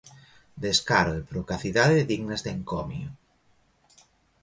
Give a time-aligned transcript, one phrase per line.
[0.65, 3.09] Descaro e procacidade dignas de encomio.